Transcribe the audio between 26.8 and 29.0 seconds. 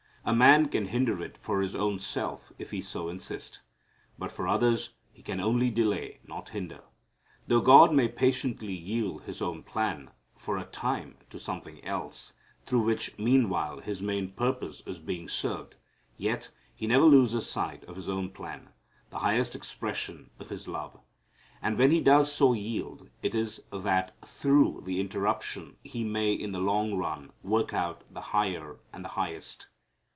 run work out the higher